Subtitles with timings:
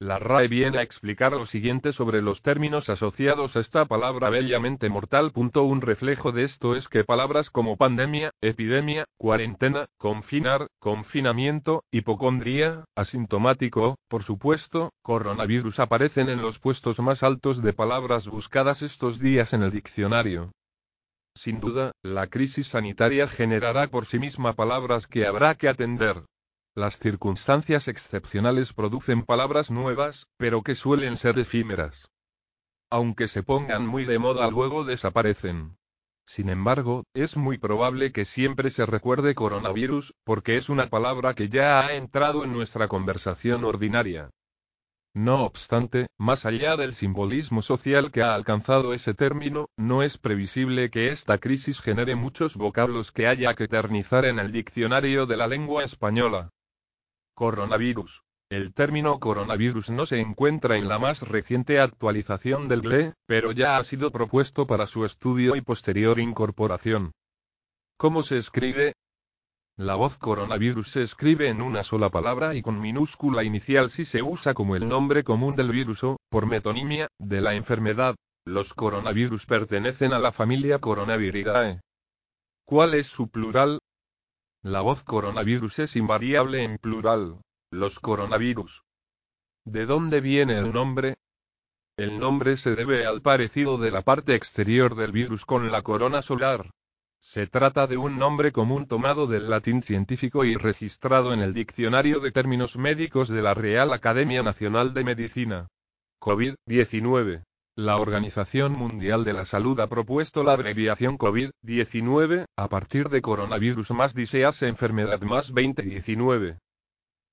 [0.00, 4.88] La RAE viene a explicar lo siguiente sobre los términos asociados a esta palabra bellamente
[4.88, 5.30] mortal.
[5.34, 13.98] Un reflejo de esto es que palabras como pandemia, epidemia, cuarentena, confinar, confinamiento, hipocondría, asintomático,
[14.08, 19.64] por supuesto, coronavirus aparecen en los puestos más altos de palabras buscadas estos días en
[19.64, 20.52] el diccionario.
[21.38, 26.24] Sin duda, la crisis sanitaria generará por sí misma palabras que habrá que atender.
[26.74, 32.10] Las circunstancias excepcionales producen palabras nuevas, pero que suelen ser efímeras.
[32.90, 35.76] Aunque se pongan muy de moda luego desaparecen.
[36.26, 41.48] Sin embargo, es muy probable que siempre se recuerde coronavirus, porque es una palabra que
[41.48, 44.30] ya ha entrado en nuestra conversación ordinaria.
[45.18, 50.90] No obstante, más allá del simbolismo social que ha alcanzado ese término, no es previsible
[50.90, 55.48] que esta crisis genere muchos vocablos que haya que eternizar en el diccionario de la
[55.48, 56.50] lengua española.
[57.34, 58.22] Coronavirus.
[58.48, 63.76] El término coronavirus no se encuentra en la más reciente actualización del GLE, pero ya
[63.76, 67.10] ha sido propuesto para su estudio y posterior incorporación.
[67.96, 68.94] ¿Cómo se escribe?
[69.78, 74.22] La voz coronavirus se escribe en una sola palabra y con minúscula inicial si se
[74.22, 78.16] usa como el nombre común del virus o, por metonimia, de la enfermedad.
[78.44, 81.80] Los coronavirus pertenecen a la familia Coronaviridae.
[82.66, 83.78] ¿Cuál es su plural?
[84.64, 87.40] La voz coronavirus es invariable en plural.
[87.70, 88.82] Los coronavirus.
[89.64, 91.18] ¿De dónde viene el nombre?
[91.96, 96.20] El nombre se debe al parecido de la parte exterior del virus con la corona
[96.20, 96.68] solar.
[97.30, 102.20] Se trata de un nombre común tomado del latín científico y registrado en el Diccionario
[102.20, 105.68] de Términos Médicos de la Real Academia Nacional de Medicina.
[106.22, 107.42] COVID-19.
[107.76, 113.90] La Organización Mundial de la Salud ha propuesto la abreviación COVID-19, a partir de coronavirus
[113.90, 116.56] más disease enfermedad más 2019.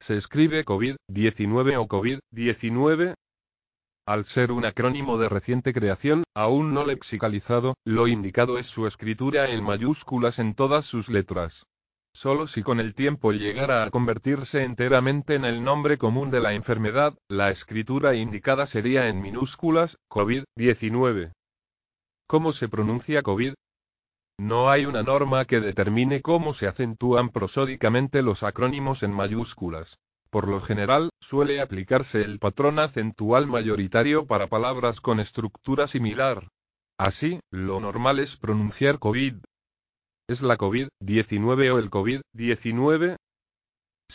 [0.00, 3.14] Se escribe COVID-19 o COVID-19,
[4.06, 9.50] al ser un acrónimo de reciente creación, aún no lexicalizado, lo indicado es su escritura
[9.50, 11.66] en mayúsculas en todas sus letras.
[12.14, 16.54] Solo si con el tiempo llegara a convertirse enteramente en el nombre común de la
[16.54, 21.32] enfermedad, la escritura indicada sería en minúsculas, COVID-19.
[22.28, 23.54] ¿Cómo se pronuncia COVID?
[24.38, 29.98] No hay una norma que determine cómo se acentúan prosódicamente los acrónimos en mayúsculas.
[30.30, 36.48] Por lo general, suele aplicarse el patrón acentual mayoritario para palabras con estructura similar.
[36.98, 39.36] Así, lo normal es pronunciar COVID.
[40.28, 43.16] ¿Es la COVID-19 o el COVID-19?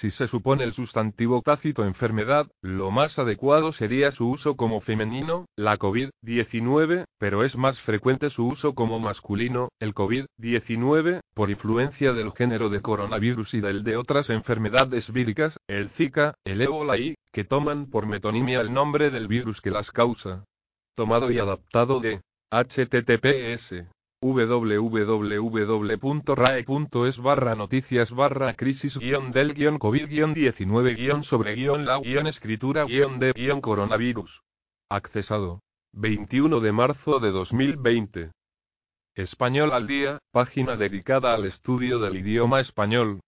[0.00, 5.44] Si se supone el sustantivo tácito enfermedad, lo más adecuado sería su uso como femenino,
[5.56, 12.32] la COVID-19, pero es más frecuente su uso como masculino, el COVID-19, por influencia del
[12.32, 17.44] género de coronavirus y del de otras enfermedades víricas, el Zika, el ébola y, que
[17.44, 20.44] toman por metonimia el nombre del virus que las causa.
[20.94, 23.84] Tomado y adaptado de https
[24.22, 25.58] www.rae.es
[27.22, 32.26] barra noticias barra crisis guion del guion covid guion 19 guion sobre guion la guion
[32.26, 34.42] escritura guion de guion coronavirus.
[34.90, 35.62] Accesado.
[35.92, 38.32] 21 de marzo de 2020.
[39.14, 43.20] Español al día, página dedicada al estudio del idioma español.